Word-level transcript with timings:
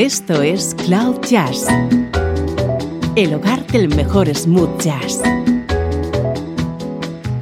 Esto 0.00 0.40
es 0.40 0.74
Cloud 0.86 1.20
Jazz, 1.28 1.66
el 3.16 3.34
hogar 3.34 3.66
del 3.66 3.94
mejor 3.94 4.34
smooth 4.34 4.80
jazz, 4.80 5.20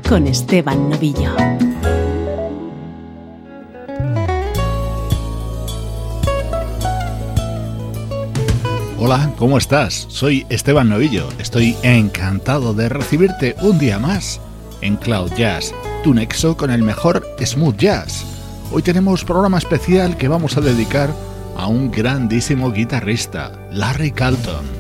con 0.08 0.26
Esteban 0.26 0.90
Novillo. 0.90 1.36
Hola, 8.98 9.32
¿cómo 9.38 9.56
estás? 9.56 10.06
Soy 10.08 10.44
Esteban 10.48 10.88
Novillo. 10.88 11.28
Estoy 11.38 11.76
encantado 11.84 12.74
de 12.74 12.88
recibirte 12.88 13.54
un 13.62 13.78
día 13.78 14.00
más 14.00 14.40
en 14.80 14.96
Cloud 14.96 15.30
Jazz, 15.36 15.72
tu 16.02 16.12
nexo 16.12 16.56
con 16.56 16.72
el 16.72 16.82
mejor 16.82 17.24
smooth 17.40 17.76
jazz. 17.76 18.24
Hoy 18.72 18.82
tenemos 18.82 19.24
programa 19.24 19.58
especial 19.58 20.16
que 20.16 20.26
vamos 20.26 20.56
a 20.56 20.60
dedicar 20.60 21.14
un 21.66 21.90
grandísimo 21.90 22.70
guitarrista, 22.70 23.50
Larry 23.72 24.12
Carlton. 24.12 24.77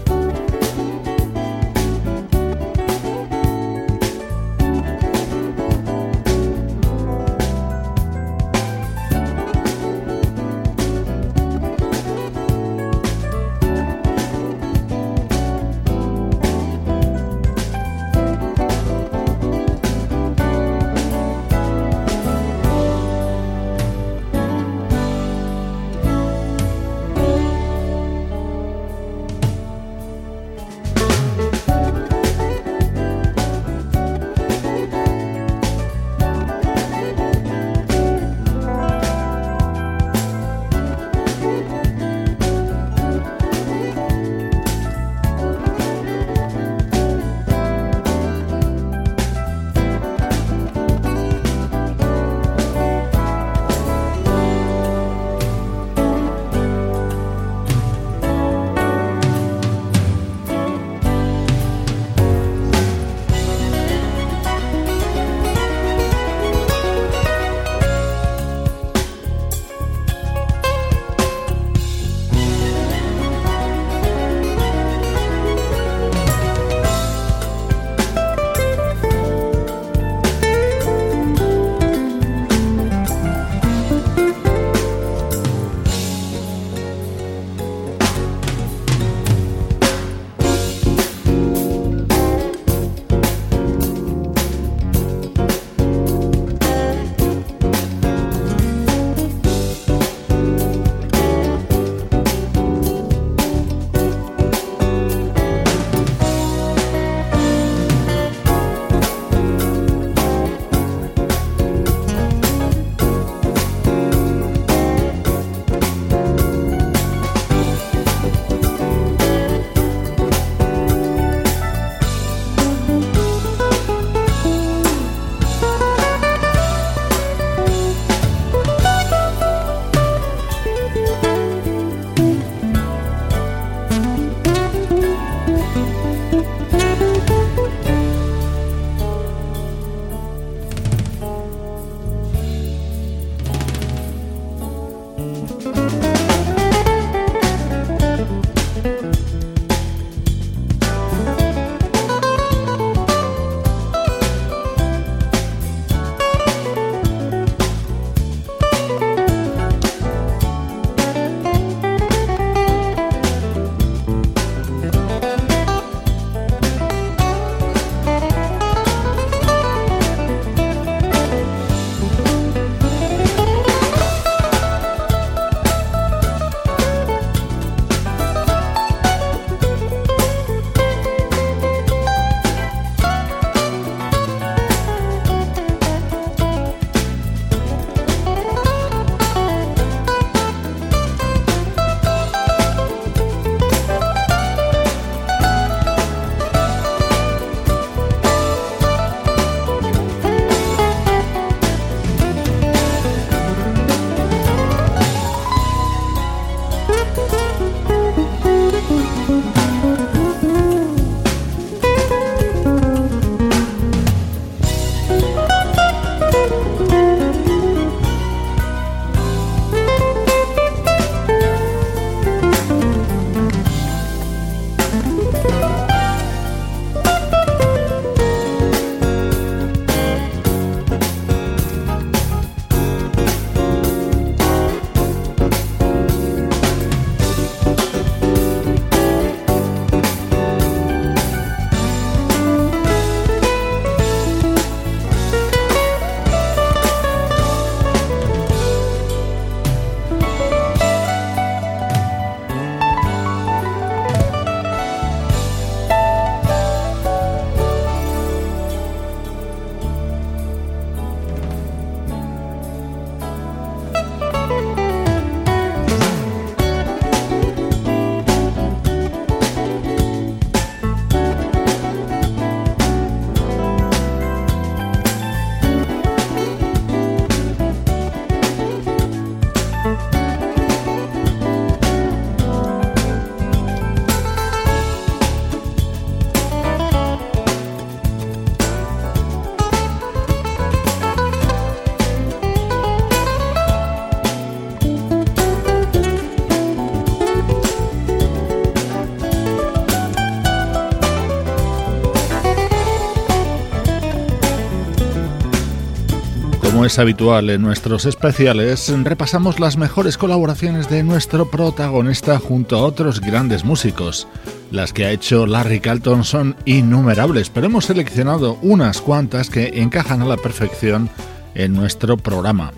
Es 306.88 306.98
habitual 306.98 307.50
en 307.50 307.60
nuestros 307.60 308.06
especiales, 308.06 308.90
repasamos 309.04 309.60
las 309.60 309.76
mejores 309.76 310.16
colaboraciones 310.16 310.88
de 310.88 311.02
nuestro 311.02 311.50
protagonista 311.50 312.38
junto 312.38 312.76
a 312.76 312.82
otros 312.82 313.20
grandes 313.20 313.62
músicos. 313.62 314.26
Las 314.70 314.94
que 314.94 315.04
ha 315.04 315.10
hecho 315.10 315.46
Larry 315.46 315.80
Carlton 315.80 316.24
son 316.24 316.56
innumerables, 316.64 317.50
pero 317.50 317.66
hemos 317.66 317.84
seleccionado 317.84 318.58
unas 318.62 319.02
cuantas 319.02 319.50
que 319.50 319.82
encajan 319.82 320.22
a 320.22 320.24
la 320.24 320.38
perfección 320.38 321.10
en 321.54 321.74
nuestro 321.74 322.16
programa. 322.16 322.72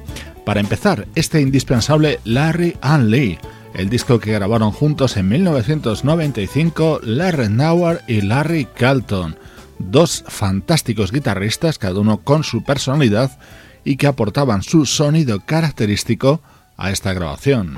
Para 0.45 0.59
empezar, 0.59 1.07
este 1.15 1.41
indispensable 1.41 2.19
Larry 2.25 2.77
and 2.81 3.11
Lee, 3.11 3.39
el 3.75 3.91
disco 3.91 4.19
que 4.19 4.33
grabaron 4.33 4.73
juntos 4.73 5.17
en 5.19 5.29
1995 5.29 6.99
Larry 7.05 7.49
Nauer 7.49 8.03
y 8.09 8.23
Larry 8.23 8.67
Carlton, 8.75 9.37
dos 9.79 10.25
fantásticos 10.27 11.13
guitarristas, 11.13 11.79
cada 11.79 12.01
uno 12.01 12.23
con 12.25 12.43
su 12.43 12.65
personalidad, 12.65 13.39
y 13.85 13.97
que 13.97 14.07
aportaban 14.07 14.63
su 14.63 14.87
sonido 14.87 15.41
característico 15.41 16.41
a 16.77 16.91
esta 16.91 17.13
grabación. 17.13 17.77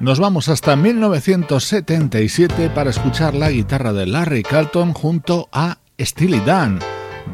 Nos 0.00 0.18
vamos 0.18 0.48
hasta 0.48 0.76
1977 0.76 2.70
para 2.70 2.88
escuchar 2.88 3.34
la 3.34 3.50
guitarra 3.50 3.92
de 3.92 4.06
Larry 4.06 4.42
Carlton 4.42 4.94
junto 4.94 5.50
a 5.52 5.76
Steely 6.00 6.40
Dan, 6.40 6.78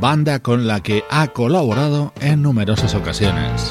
banda 0.00 0.41
con 0.41 0.67
la 0.67 0.83
que 0.83 1.05
ha 1.09 1.29
colaborado 1.29 2.12
en 2.21 2.43
numerosas 2.43 2.97
ocasiones. 2.97 3.71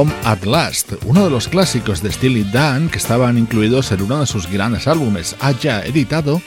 Home 0.00 0.14
at 0.22 0.44
Last, 0.44 0.92
uno 1.06 1.24
de 1.24 1.30
los 1.30 1.48
clásicos 1.48 2.04
de 2.04 2.12
Steely 2.12 2.44
Dan 2.44 2.88
que 2.88 2.98
estaban 2.98 3.36
incluidos 3.36 3.90
en 3.90 4.02
uno 4.02 4.20
de 4.20 4.26
sus 4.26 4.48
grandes 4.48 4.86
álbumes, 4.86 5.34
haya 5.40 5.84
editado 5.84 6.40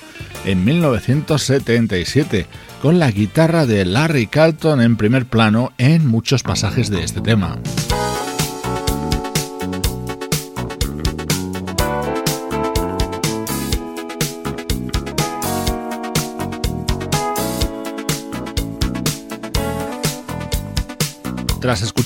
en 0.45 0.63
1977, 0.63 2.47
con 2.81 2.97
la 2.97 3.11
guitarra 3.11 3.65
de 3.65 3.83
Larry 3.83 4.27
Carlton 4.27 4.79
en 4.79 4.95
primer 4.95 5.25
plano 5.25 5.73
en 5.77 6.07
muchos 6.07 6.43
pasajes 6.43 6.89
de 6.89 7.03
este 7.03 7.19
tema. 7.19 7.59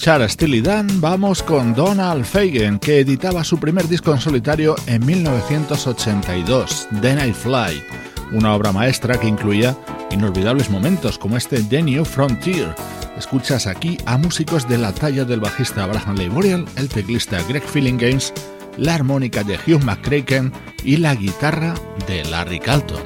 Escuchar 0.05 0.21
a 0.21 0.29
Steely 0.29 0.61
Dan, 0.61 1.01
vamos 1.01 1.41
con 1.41 1.73
Donald 1.73 2.25
Fagen, 2.25 2.77
que 2.77 2.99
editaba 2.99 3.43
su 3.43 3.59
primer 3.59 3.87
disco 3.87 4.13
en 4.13 4.21
solitario 4.21 4.75
en 4.85 5.03
1982, 5.03 6.89
Then 7.01 7.27
I 7.27 7.33
Fly, 7.33 7.83
una 8.31 8.53
obra 8.53 8.71
maestra 8.71 9.19
que 9.19 9.27
incluía 9.27 9.75
inolvidables 10.11 10.69
momentos 10.69 11.17
como 11.17 11.37
este 11.37 11.59
The 11.63 11.81
New 11.81 12.05
Frontier. 12.05 12.75
Escuchas 13.17 13.65
aquí 13.65 13.97
a 14.05 14.19
músicos 14.19 14.69
de 14.69 14.77
la 14.77 14.93
talla 14.93 15.25
del 15.25 15.39
bajista 15.39 15.85
Abraham 15.85 16.17
Leiboriel, 16.17 16.65
el 16.75 16.87
teclista 16.87 17.41
Greg 17.49 17.63
Games, 17.97 18.31
la 18.77 18.93
armónica 18.93 19.43
de 19.43 19.55
Hugh 19.55 19.83
McCracken 19.83 20.53
y 20.83 20.97
la 20.97 21.15
guitarra 21.15 21.73
de 22.05 22.23
Larry 22.25 22.59
Carlton. 22.59 23.01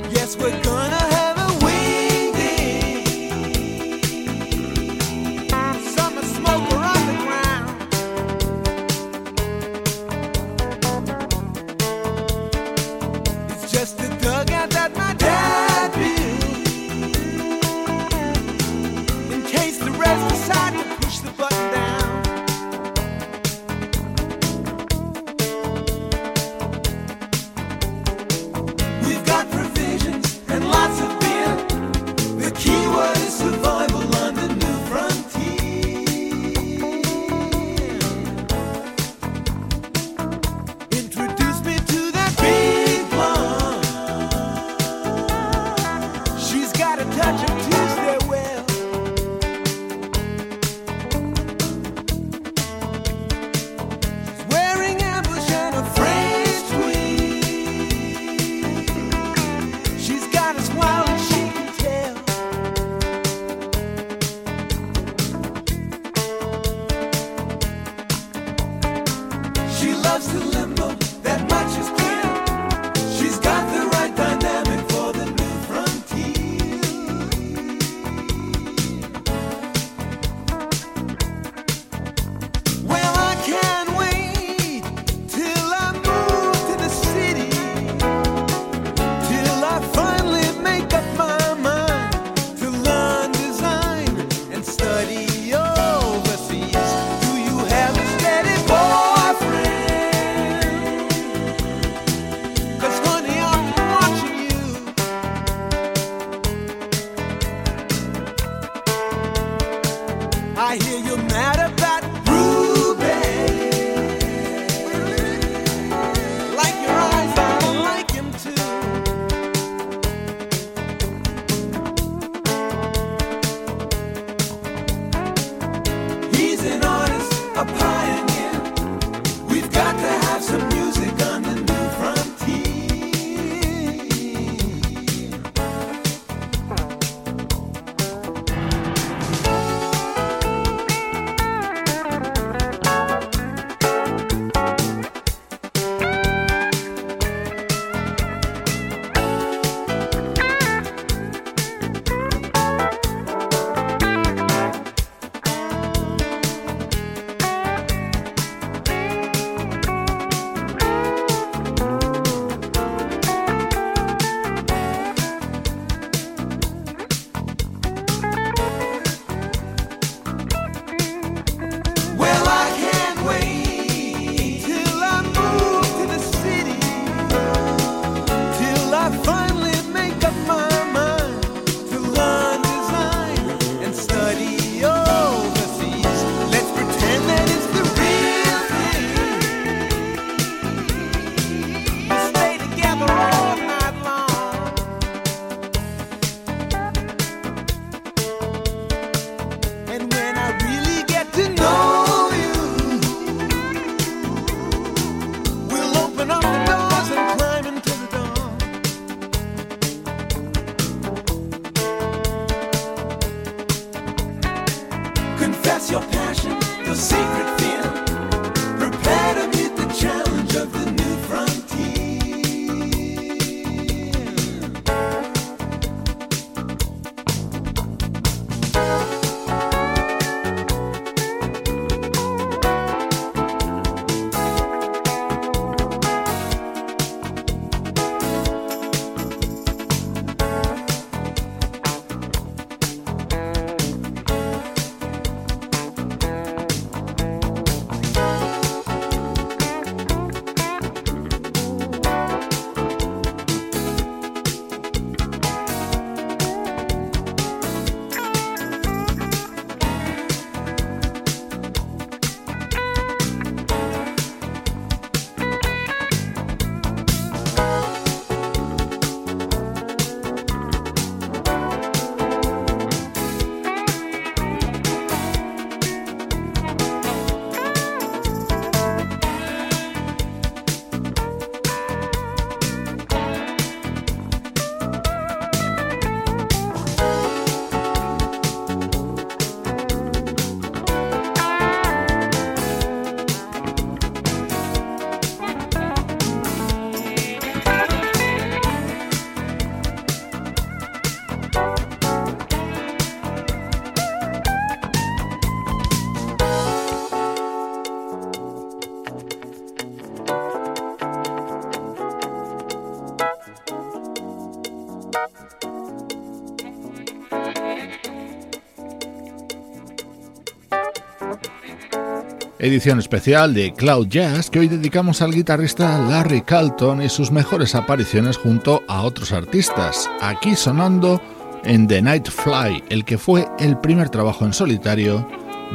Edición 322.59 322.99
especial 322.99 323.53
de 323.53 323.73
Cloud 323.73 324.07
Jazz 324.07 324.49
que 324.49 324.59
hoy 324.59 324.67
dedicamos 324.67 325.21
al 325.21 325.33
guitarrista 325.33 325.97
Larry 325.97 326.41
Carlton 326.41 327.01
y 327.01 327.09
sus 327.09 327.31
mejores 327.31 327.73
apariciones 327.73 328.37
junto 328.37 328.83
a 328.87 329.01
otros 329.03 329.31
artistas, 329.31 330.09
aquí 330.21 330.55
sonando 330.55 331.21
en 331.63 331.87
The 331.87 332.01
Night 332.01 332.27
Fly, 332.27 332.83
el 332.89 333.05
que 333.05 333.17
fue 333.17 333.47
el 333.59 333.77
primer 333.79 334.09
trabajo 334.09 334.45
en 334.45 334.53
solitario 334.53 335.27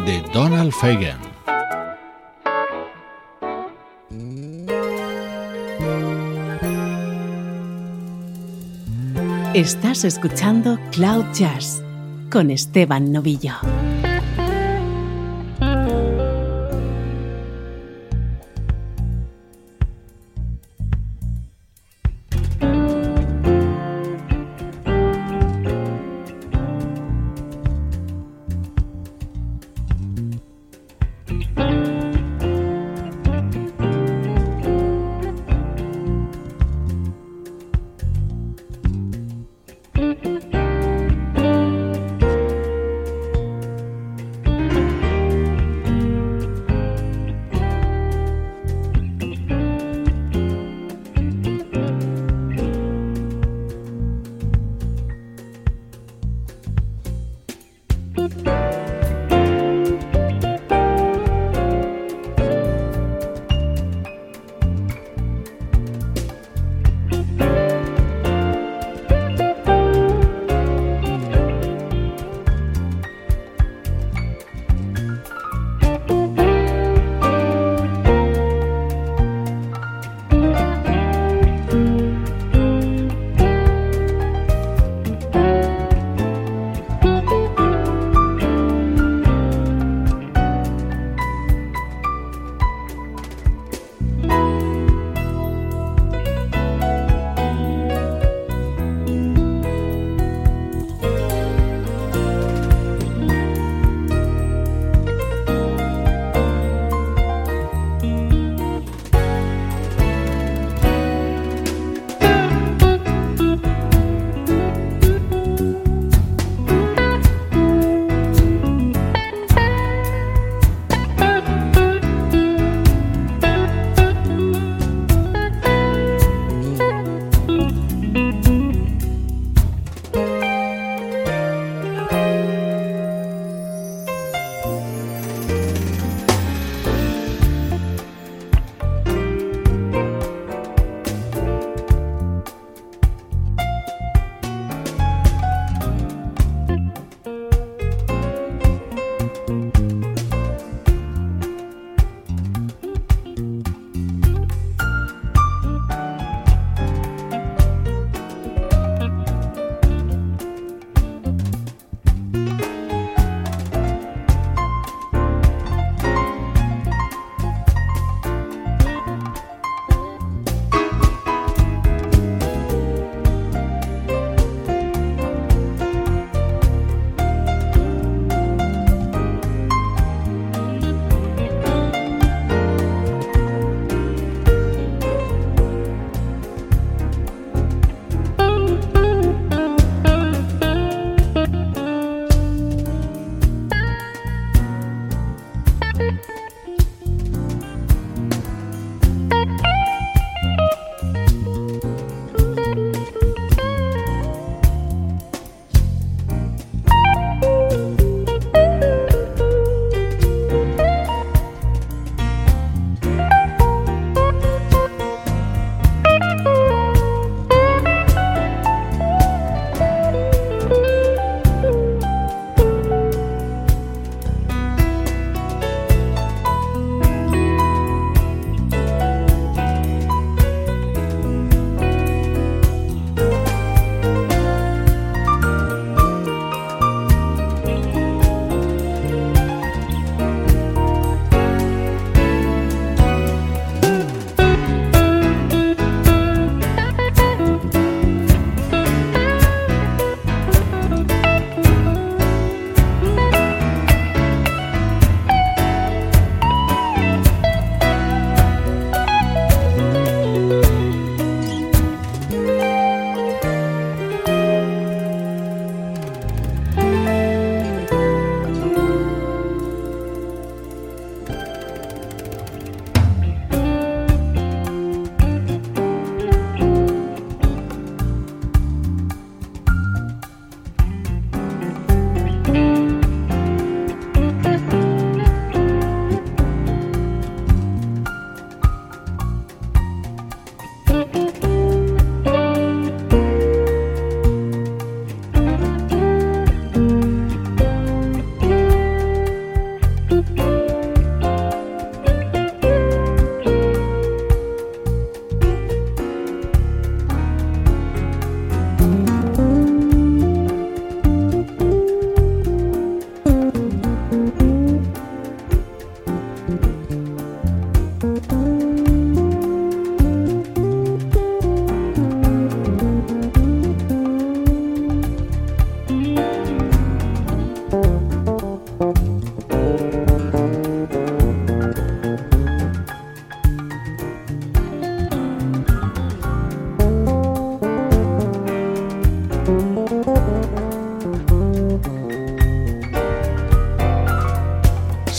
de 0.05 0.23
Donald 0.33 0.73
Fagen. 0.73 1.17
Estás 9.55 10.05
escuchando 10.05 10.79
Cloud 10.91 11.27
Jazz 11.33 11.81
con 12.31 12.51
Esteban 12.51 13.13
Novillo. 13.13 13.55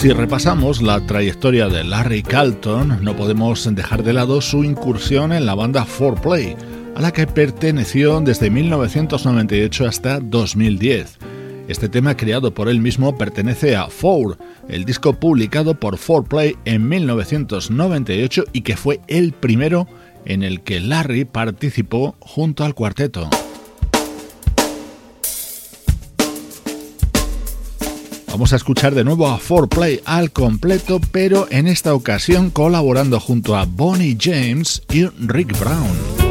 Si 0.05 0.13
repasamos 0.13 0.83
la 0.83 1.03
trayectoria 1.03 1.67
de 1.67 1.83
Larry 1.83 2.21
Carlton, 2.21 3.03
no 3.03 3.15
podemos 3.15 3.67
dejar 3.73 4.03
de 4.03 4.13
lado 4.13 4.39
su 4.39 4.63
incursión 4.63 5.33
en 5.33 5.47
la 5.47 5.55
banda 5.55 5.83
4Play, 5.83 6.55
a 6.95 7.01
la 7.01 7.11
que 7.11 7.25
perteneció 7.25 8.21
desde 8.21 8.51
1998 8.51 9.87
hasta 9.87 10.19
2010. 10.19 11.17
Este 11.67 11.89
tema 11.89 12.15
creado 12.15 12.53
por 12.53 12.69
él 12.69 12.81
mismo 12.81 13.17
pertenece 13.17 13.75
a 13.75 13.87
Four, 13.87 14.37
el 14.69 14.85
disco 14.85 15.13
publicado 15.13 15.79
por 15.79 15.97
4Play 15.97 16.55
en 16.65 16.87
1998 16.87 18.43
y 18.53 18.61
que 18.61 18.77
fue 18.77 19.01
el 19.07 19.33
primero 19.33 19.87
en 20.25 20.43
el 20.43 20.61
que 20.61 20.81
Larry 20.81 21.25
participó 21.25 22.15
junto 22.19 22.63
al 22.63 22.75
cuarteto. 22.75 23.27
Vamos 28.35 28.51
a 28.51 28.57
escuchar 28.57 28.93
de 28.93 29.05
nuevo 29.05 29.29
a 29.29 29.39
4Play 29.39 30.01
al 30.03 30.29
completo, 30.29 30.99
pero 31.13 31.47
en 31.51 31.67
esta 31.67 31.93
ocasión 31.93 32.49
colaborando 32.49 33.21
junto 33.21 33.55
a 33.55 33.63
Bonnie 33.63 34.17
James 34.19 34.83
y 34.91 35.05
Rick 35.05 35.57
Brown. 35.57 36.24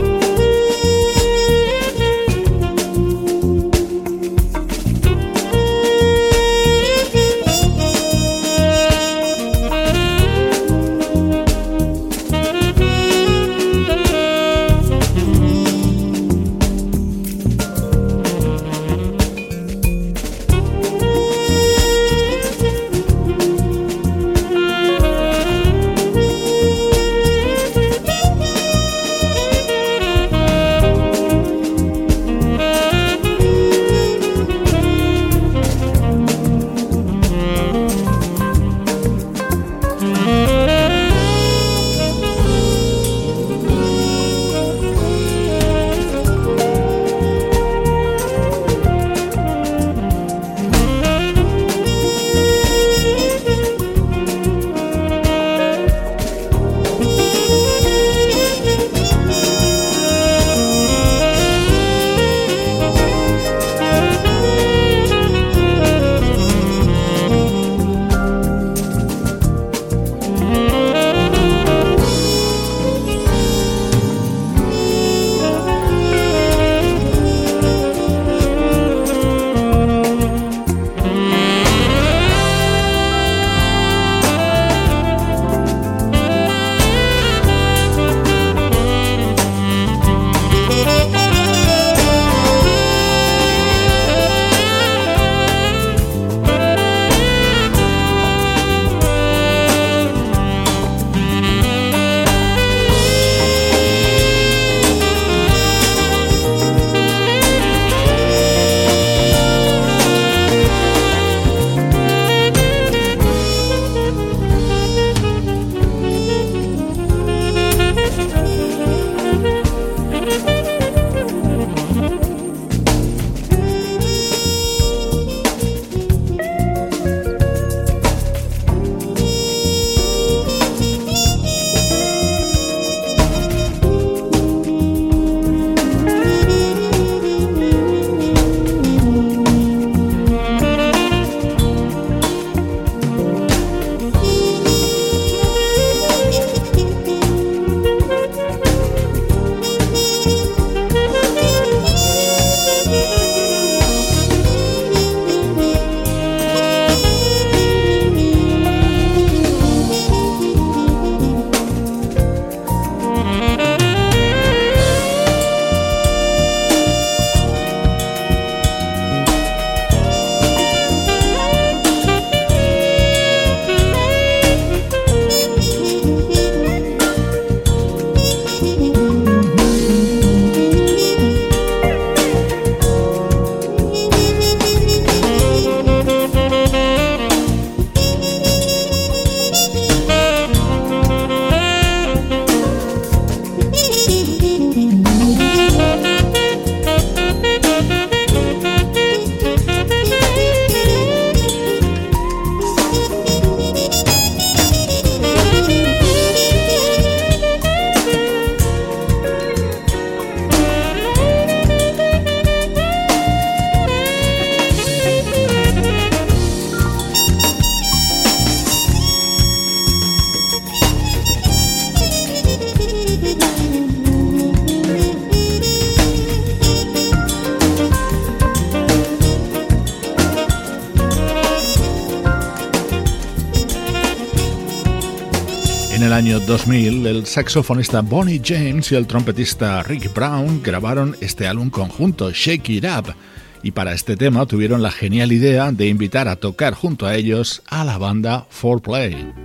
2000, 236.47 237.07
el 237.07 237.27
saxofonista 237.27 238.03
Bonnie 238.03 238.41
James 238.45 238.93
y 238.93 238.97
el 238.97 239.07
trompetista 239.07 239.83
Rick 239.83 240.13
Brown 240.13 240.63
grabaron 240.63 241.17
este 241.21 241.47
álbum 241.47 241.71
conjunto, 241.71 242.31
Shake 242.31 242.69
It 242.69 242.85
Up, 242.85 243.15
y 243.63 243.71
para 243.71 243.93
este 243.93 244.17
tema 244.17 244.45
tuvieron 244.45 244.83
la 244.83 244.91
genial 244.91 245.33
idea 245.33 245.73
de 245.73 245.89
invitar 245.89 246.29
a 246.29 246.37
tocar 246.37 246.75
junto 246.75 247.07
a 247.07 247.15
ellos 247.15 247.63
a 247.67 247.85
la 247.85 247.97
banda 247.97 248.47
4Play. 248.61 249.44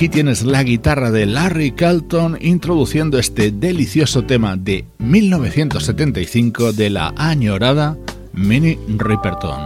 Aquí 0.00 0.08
tienes 0.08 0.44
la 0.44 0.62
guitarra 0.62 1.10
de 1.10 1.26
Larry 1.26 1.72
Carlton 1.72 2.38
introduciendo 2.40 3.18
este 3.18 3.50
delicioso 3.50 4.24
tema 4.24 4.56
de 4.56 4.86
1975 4.96 6.72
de 6.72 6.88
la 6.88 7.12
añorada 7.18 7.98
Minnie 8.32 8.78
Riperton. 8.88 9.60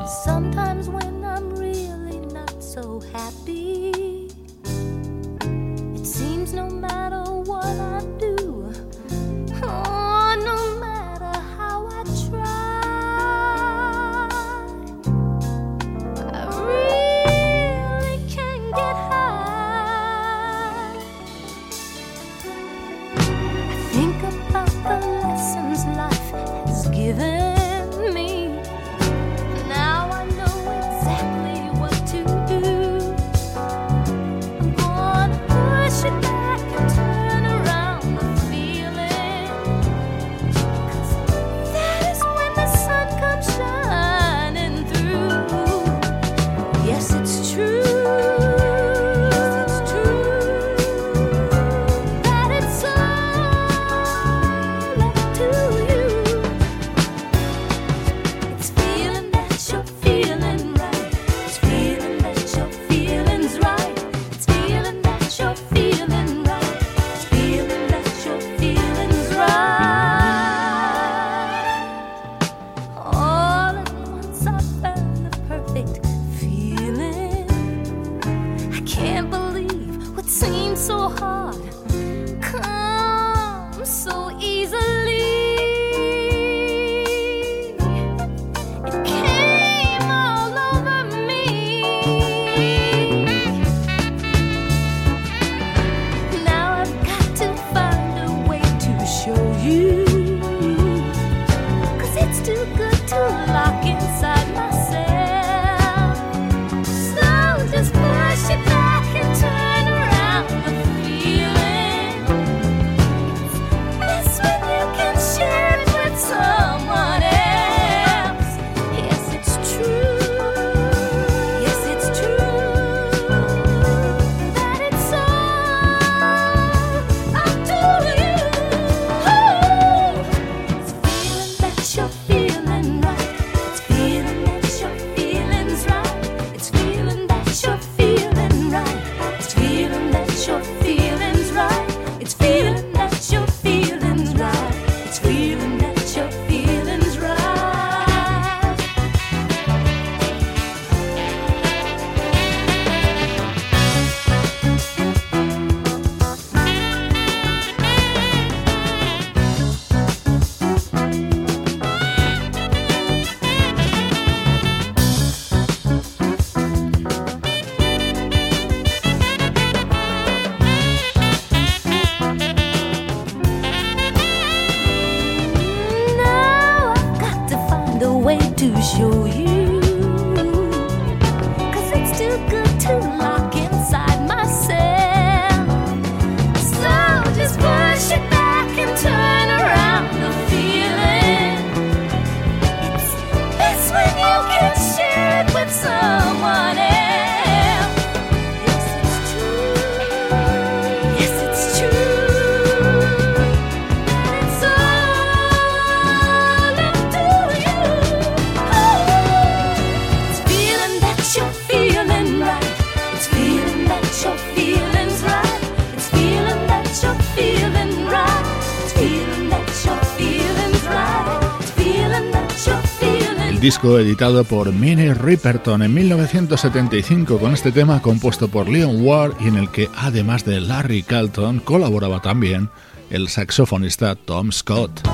Disco 223.64 223.98
editado 223.98 224.44
por 224.44 224.70
Minnie 224.74 225.14
Riperton 225.14 225.81
en 225.81 225.94
1975 225.94 227.38
con 227.38 227.55
este 227.55 227.72
tema 227.72 228.03
compuesto 228.03 228.48
por 228.48 228.68
Leon 228.68 229.03
Ward 229.03 229.37
y 229.40 229.48
en 229.48 229.57
el 229.57 229.70
que 229.70 229.88
además 229.96 230.44
de 230.44 230.61
Larry 230.61 231.03
Carlton 231.03 231.61
colaboraba 231.61 232.20
también 232.20 232.68
el 233.09 233.31
saxofonista 233.31 234.16
Tom 234.16 234.53
Scott. 234.53 235.09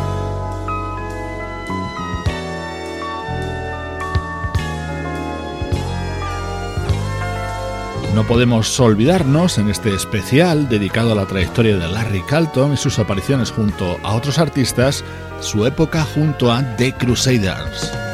No 8.17 8.27
podemos 8.27 8.81
olvidarnos 8.81 9.59
en 9.59 9.71
este 9.71 9.95
especial 9.95 10.69
dedicado 10.69 11.13
a 11.13 11.15
la 11.15 11.27
trayectoria 11.27 11.77
de 11.77 11.87
Larry 11.87 12.23
Carlton 12.23 12.73
y 12.73 12.77
sus 12.77 12.99
apariciones 12.99 13.53
junto 13.53 13.97
a 14.03 14.13
otros 14.13 14.41
artistas, 14.41 15.05
su 15.39 15.67
época 15.67 16.03
junto 16.03 16.51
a 16.51 16.65
The 16.77 16.93
Crusaders. 16.95 18.10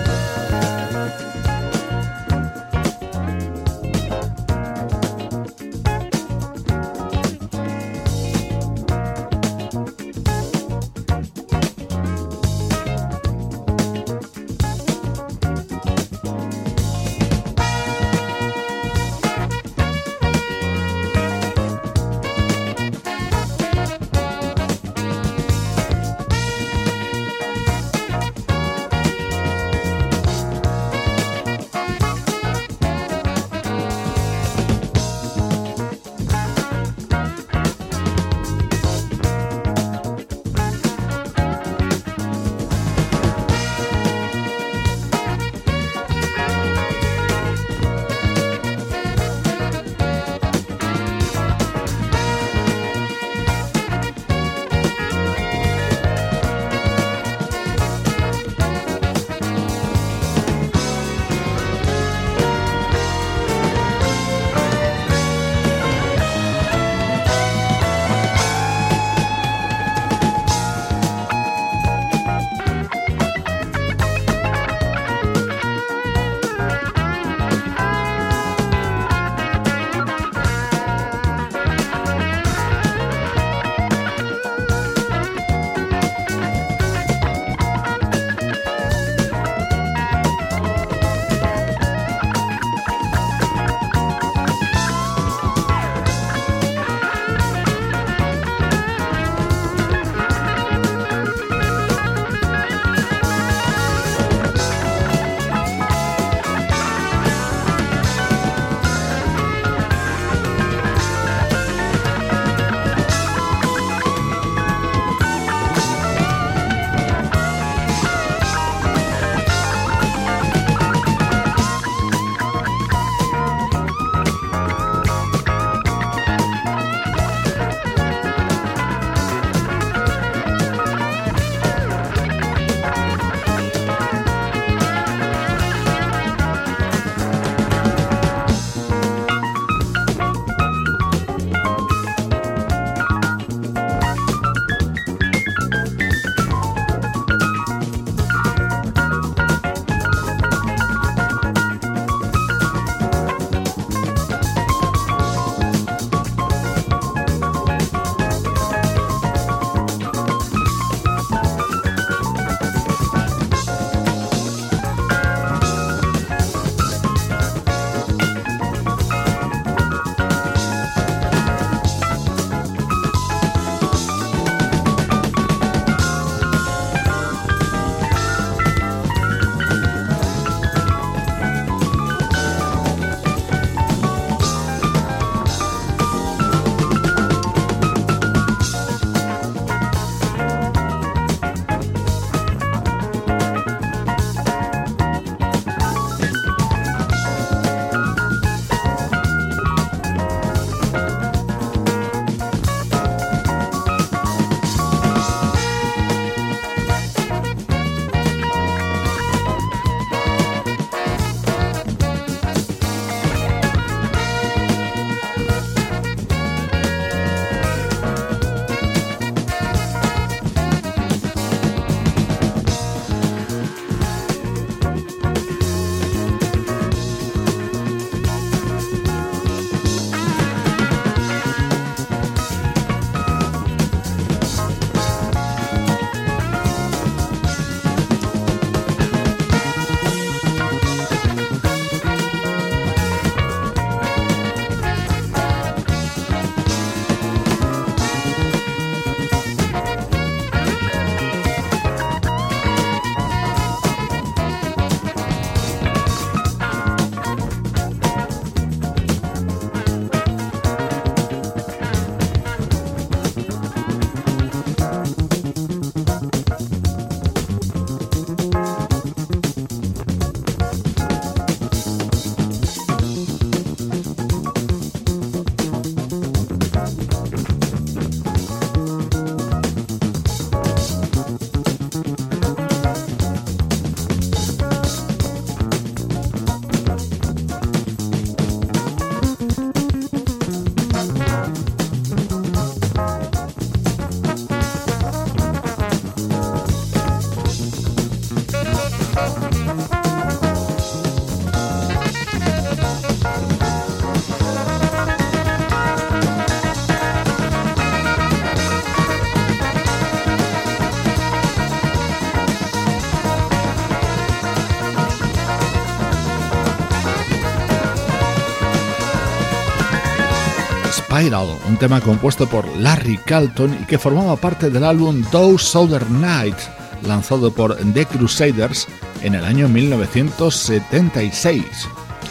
Un 321.26 321.76
tema 321.76 322.00
compuesto 322.00 322.46
por 322.48 322.64
Larry 322.76 323.16
Calton 323.16 323.76
y 323.82 323.84
que 323.86 323.98
formaba 323.98 324.36
parte 324.36 324.70
del 324.70 324.84
álbum 324.84 325.24
Those 325.32 325.64
Southern 325.64 326.20
Nights, 326.20 326.70
lanzado 327.02 327.52
por 327.52 327.74
The 327.74 328.06
Crusaders 328.06 328.86
en 329.22 329.34
el 329.34 329.44
año 329.44 329.68
1976. 329.68 331.64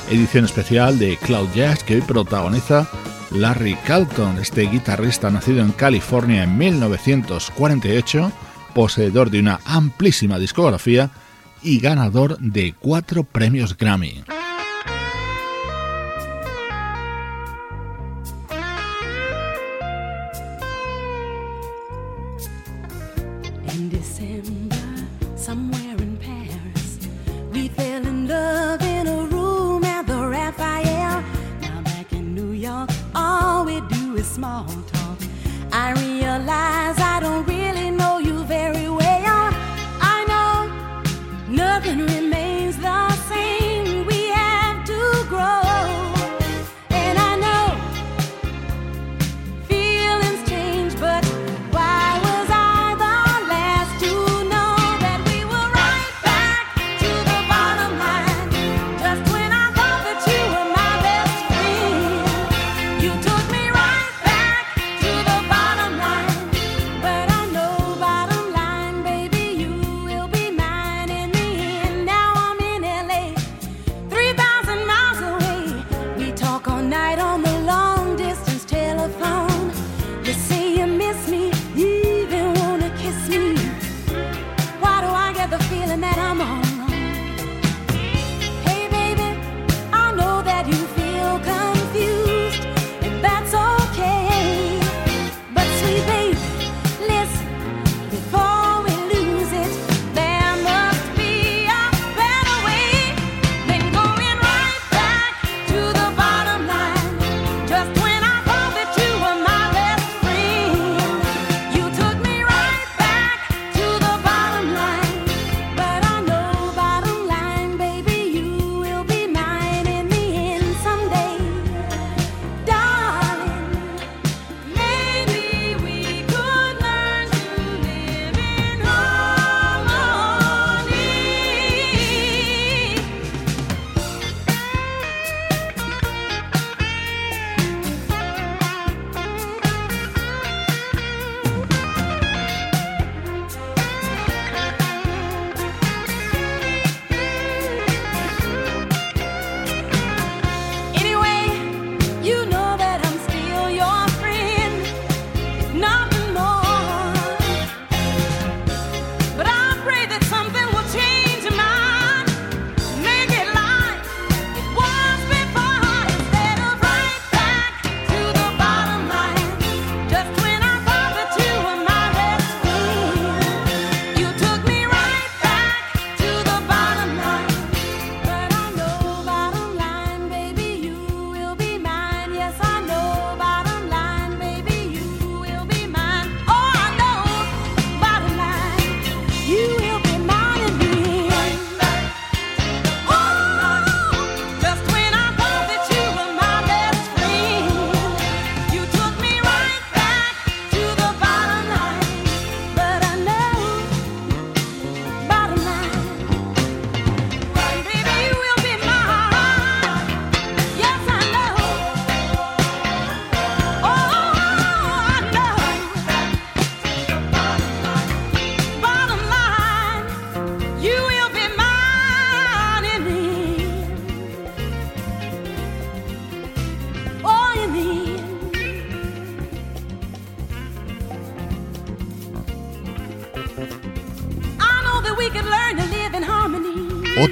Edición 0.10 0.46
especial 0.46 0.98
de 0.98 1.18
Cloud 1.18 1.50
Jazz 1.54 1.84
que 1.84 1.96
hoy 1.96 2.02
protagoniza 2.04 2.88
Larry 3.32 3.76
Calton, 3.86 4.40
este 4.40 4.62
guitarrista 4.62 5.30
nacido 5.30 5.60
en 5.60 5.74
California 5.74 6.44
en 6.44 6.58
1948, 6.58 8.32
poseedor 8.74 9.30
de 9.30 9.42
una 9.42 9.60
amplísima 9.66 10.40
discografía 10.40 11.10
y 11.62 11.80
ganador 11.80 12.40
de 12.40 12.74
cuatro 12.80 13.26
premios 13.26 13.76
Grammy. 13.76 14.24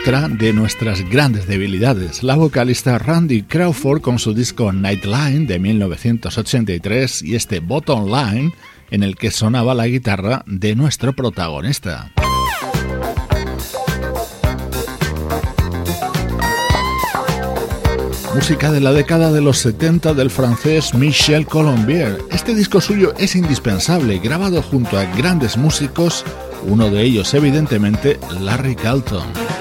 De 0.03 0.51
nuestras 0.51 1.09
grandes 1.09 1.47
debilidades, 1.47 2.23
la 2.23 2.35
vocalista 2.35 2.97
Randy 2.97 3.43
Crawford 3.43 4.01
con 4.01 4.19
su 4.19 4.33
disco 4.33 4.73
Nightline 4.73 5.47
de 5.47 5.59
1983 5.59 7.21
y 7.21 7.35
este 7.35 7.61
Bottom 7.61 8.07
Line 8.07 8.53
en 8.91 9.03
el 9.03 9.15
que 9.15 9.31
sonaba 9.31 9.73
la 9.73 9.87
guitarra 9.87 10.43
de 10.45 10.75
nuestro 10.75 11.13
protagonista. 11.13 12.11
Música 18.35 18.73
de 18.73 18.81
la 18.81 18.91
década 18.91 19.31
de 19.31 19.39
los 19.39 19.59
70 19.59 20.13
del 20.15 20.29
francés 20.29 20.93
Michel 20.93 21.47
Colombier. 21.47 22.19
Este 22.29 22.53
disco 22.53 22.81
suyo 22.81 23.13
es 23.17 23.37
indispensable, 23.37 24.19
grabado 24.19 24.61
junto 24.61 24.99
a 24.99 25.05
grandes 25.05 25.55
músicos, 25.55 26.25
uno 26.67 26.89
de 26.89 27.03
ellos 27.03 27.33
evidentemente 27.33 28.19
Larry 28.41 28.75
Carlton. 28.75 29.52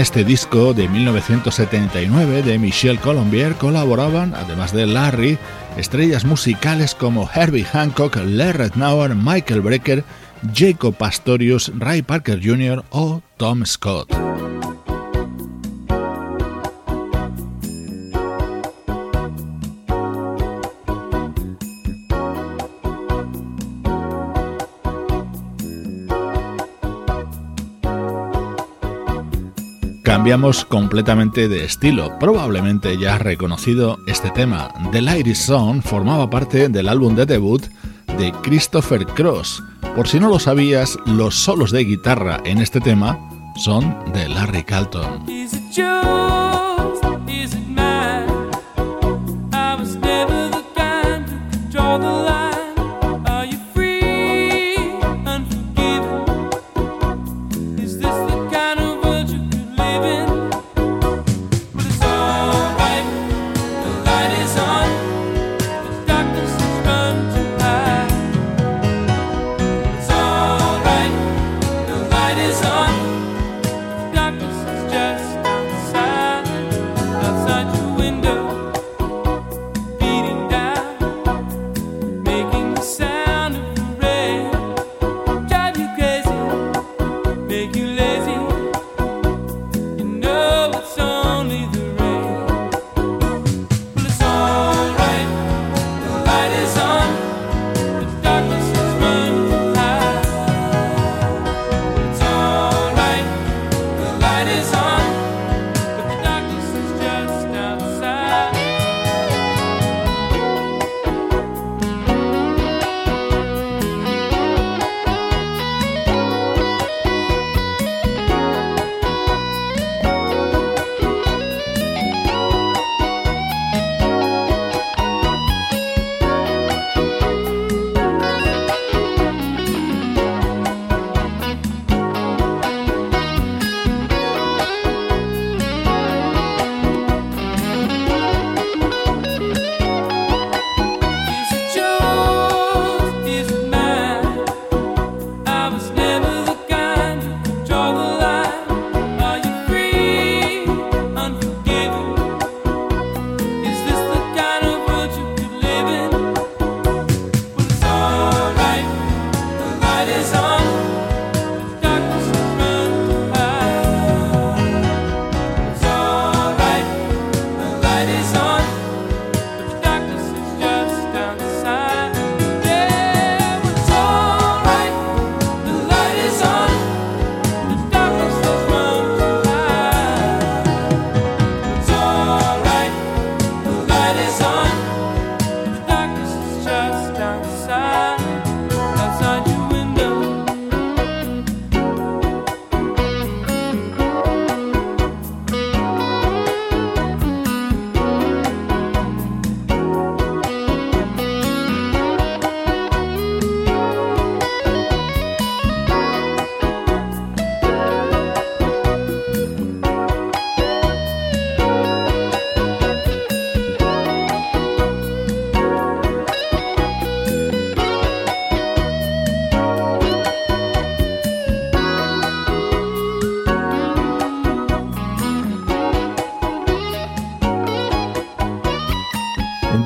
Este 0.00 0.24
disco 0.24 0.72
de 0.72 0.88
1979 0.88 2.42
de 2.42 2.58
Michel 2.58 2.98
Colombier 2.98 3.54
colaboraban, 3.56 4.34
además 4.34 4.72
de 4.72 4.86
Larry, 4.86 5.38
estrellas 5.76 6.24
musicales 6.24 6.94
como 6.94 7.28
Herbie 7.28 7.64
Hancock, 7.64 8.16
Larry 8.16 8.70
Nauer, 8.76 9.14
Michael 9.14 9.60
Brecker, 9.60 10.04
Jacob 10.54 10.94
Pastorius, 10.94 11.70
Ray 11.76 12.00
Parker 12.00 12.40
Jr. 12.42 12.82
o 12.88 13.20
Tom 13.36 13.66
Scott. 13.66 14.10
Cambiamos 30.20 30.66
completamente 30.66 31.48
de 31.48 31.64
estilo. 31.64 32.18
Probablemente 32.18 32.98
ya 32.98 33.14
has 33.14 33.22
reconocido 33.22 33.98
este 34.06 34.28
tema. 34.28 34.68
The 34.92 35.00
Light 35.00 35.26
is 35.26 35.48
On 35.48 35.82
formaba 35.82 36.28
parte 36.28 36.68
del 36.68 36.90
álbum 36.90 37.14
de 37.14 37.24
debut 37.24 37.62
de 38.18 38.30
Christopher 38.42 39.06
Cross. 39.06 39.62
Por 39.96 40.08
si 40.08 40.20
no 40.20 40.28
lo 40.28 40.38
sabías, 40.38 40.98
los 41.06 41.36
solos 41.36 41.70
de 41.70 41.84
guitarra 41.84 42.38
en 42.44 42.58
este 42.58 42.82
tema 42.82 43.18
son 43.56 43.96
de 44.12 44.28
Larry 44.28 44.62
Calton. 44.62 45.24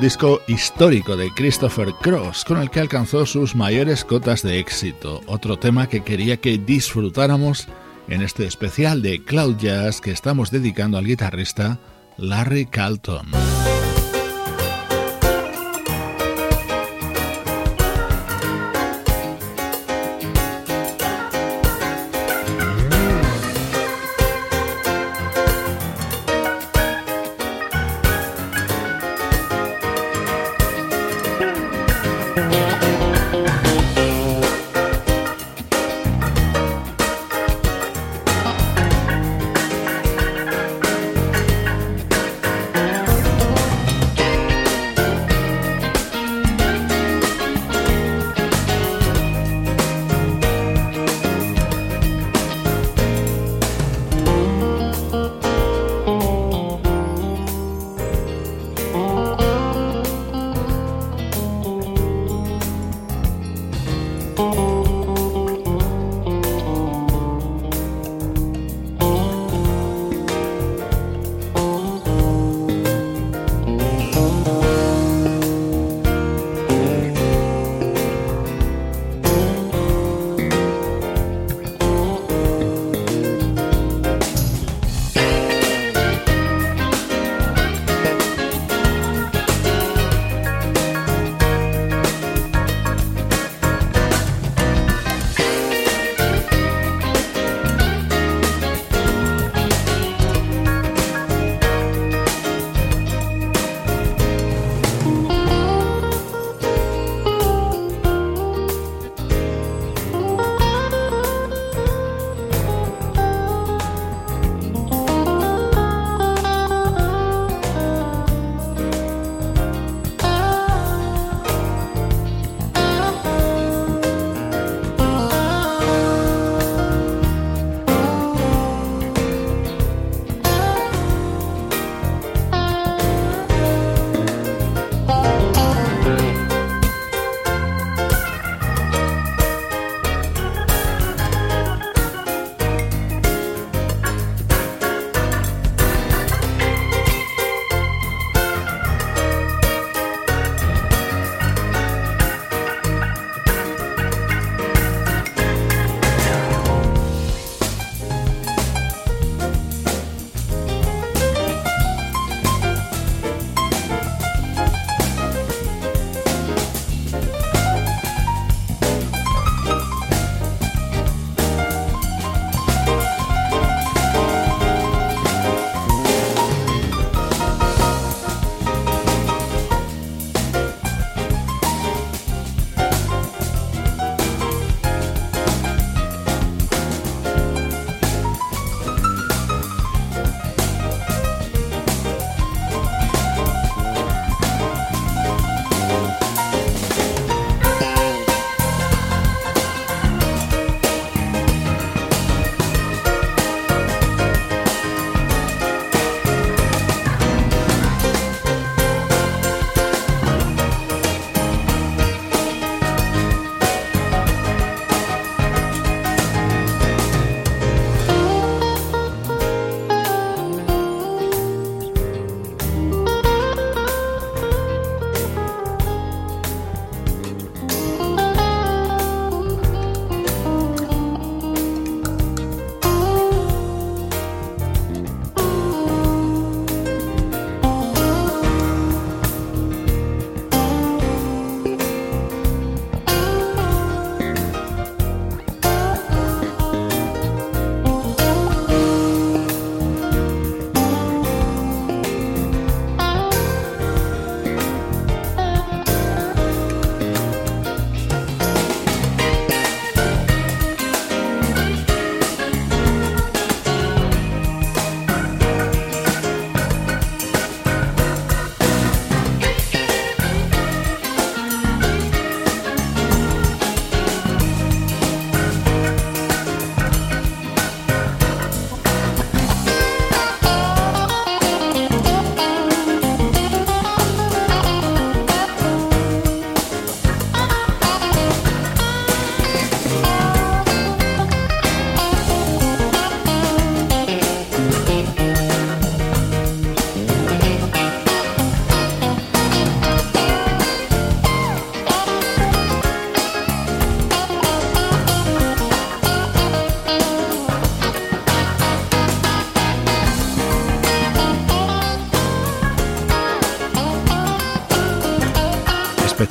Disco 0.05 0.39
histórico 0.45 1.17
de 1.17 1.31
Christopher 1.31 1.91
Cross, 1.99 2.45
con 2.45 2.61
el 2.61 2.69
que 2.69 2.79
alcanzó 2.79 3.25
sus 3.25 3.55
mayores 3.55 4.05
cotas 4.05 4.43
de 4.43 4.59
éxito. 4.59 5.21
Otro 5.25 5.57
tema 5.57 5.89
que 5.89 6.03
quería 6.03 6.37
que 6.37 6.59
disfrutáramos 6.59 7.67
en 8.07 8.21
este 8.21 8.45
especial 8.45 9.01
de 9.01 9.23
Cloud 9.23 9.57
Jazz 9.57 10.01
que 10.01 10.11
estamos 10.11 10.51
dedicando 10.51 10.99
al 10.99 11.07
guitarrista 11.07 11.79
Larry 12.17 12.67
Calton. 12.67 13.31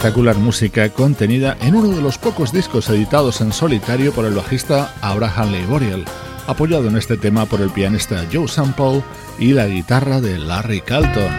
Espectacular 0.04 0.36
música 0.36 0.90
contenida 0.90 1.56
en 1.62 1.74
uno 1.74 1.96
de 1.96 2.02
los 2.02 2.18
pocos 2.18 2.52
discos 2.52 2.90
editados 2.90 3.40
en 3.40 3.54
solitario 3.54 4.12
por 4.12 4.26
el 4.26 4.34
bajista 4.34 4.92
Abraham 5.00 5.52
Leiboriel, 5.52 6.04
apoyado 6.46 6.88
en 6.88 6.98
este 6.98 7.16
tema 7.16 7.46
por 7.46 7.62
el 7.62 7.70
pianista 7.70 8.22
Joe 8.30 8.46
Sample 8.46 9.02
y 9.38 9.54
la 9.54 9.66
guitarra 9.66 10.20
de 10.20 10.36
Larry 10.36 10.82
Calton. 10.82 11.32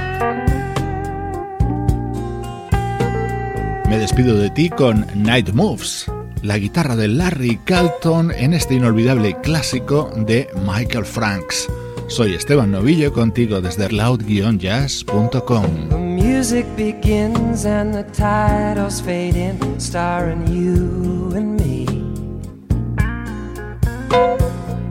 Me 3.88 4.00
despido 4.00 4.36
de 4.36 4.50
ti 4.50 4.72
con 4.72 5.06
Night 5.14 5.54
Moves, 5.54 6.08
la 6.42 6.58
guitarra 6.58 6.96
de 6.96 7.08
Larry 7.08 7.60
Calton 7.66 8.32
en 8.32 8.56
este 8.56 8.74
inolvidable 8.74 9.38
clásico 9.44 10.10
de 10.16 10.50
Michael 10.66 11.06
Franks. 11.06 11.70
Soy 12.08 12.34
Esteban 12.34 12.72
Novillo 12.72 13.14
contigo 13.14 13.62
desde 13.62 13.92
loud-jazz.com. 13.92 16.25
Music 16.48 16.76
begins 16.76 17.66
and 17.66 17.92
the 17.92 18.04
titles 18.14 19.02
fade 19.02 19.36
in, 19.36 19.80
starring 19.80 20.46
you 20.46 21.32
and 21.34 21.58
me. 21.58 21.86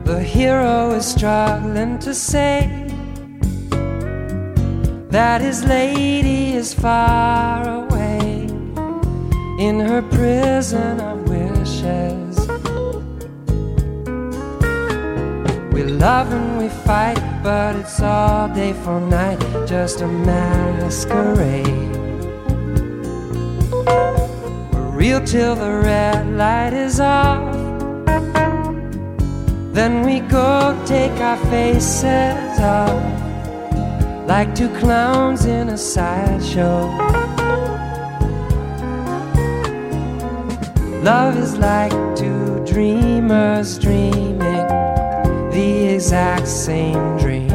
The 0.03 0.21
hero 0.21 0.91
is 0.91 1.05
struggling 1.05 1.97
to 1.99 2.13
say 2.13 2.91
that 5.09 5.39
his 5.39 5.63
lady 5.63 6.55
is 6.55 6.73
far 6.73 7.85
away 7.85 8.49
in 9.57 9.79
her 9.79 10.01
prison 10.01 10.99
of 10.99 11.29
wishes. 11.29 12.37
We 15.71 15.83
love 15.83 16.33
and 16.33 16.57
we 16.57 16.67
fight, 16.67 17.34
but 17.45 17.75
it's 17.75 18.01
all 18.01 18.49
day 18.49 18.73
for 18.73 18.99
night, 18.99 19.39
just 19.67 20.01
a 20.01 20.07
masquerade. 20.07 21.67
We're 24.73 24.89
real 24.89 25.21
till 25.23 25.53
the 25.53 25.79
red 25.83 26.25
light 26.31 26.73
is 26.73 26.99
off. 26.99 27.53
Then 29.75 30.03
we 30.07 30.21
go 30.21 30.75
take 30.87 31.11
our 31.21 31.37
faces 31.51 32.59
off, 32.59 33.03
like 34.27 34.55
two 34.55 34.69
clowns 34.79 35.45
in 35.45 35.69
a 35.69 35.77
sideshow. 35.77 36.87
Love 41.03 41.37
is 41.37 41.55
like 41.57 41.93
two 42.15 42.65
dreamers 42.65 43.77
dreaming 43.77 44.34
the 45.55 45.93
exact 45.95 46.47
same 46.49 47.17
dream. 47.17 47.49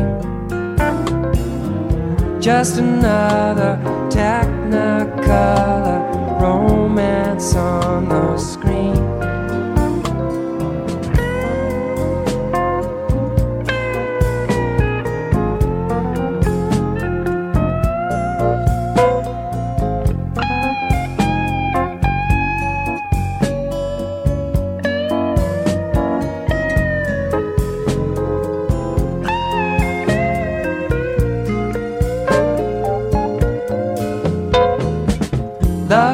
Just 2.40 2.78
another 2.78 3.78
technicolor 4.08 4.80
romance 6.40 7.54
on 7.54 8.08
the 8.08 8.38
screen. 8.38 9.19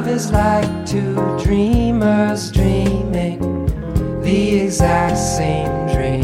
Love 0.06 0.14
is 0.14 0.30
like 0.30 0.86
two 0.86 1.14
dreamers 1.42 2.52
dreaming 2.52 3.40
the 4.22 4.60
exact 4.60 5.18
same 5.18 5.88
dream. 5.88 6.22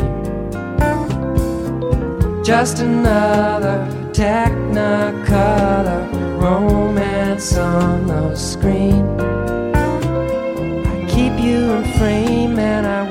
Just 2.45 2.79
another 2.79 3.85
technicolor 4.13 6.01
romance 6.41 7.57
on 7.57 8.07
the 8.07 8.37
screen. 8.37 9.05
I 10.87 11.07
keep 11.09 11.33
you 11.45 11.73
in 11.73 11.85
frame 11.99 12.61
and 12.61 12.87
I 12.87 13.02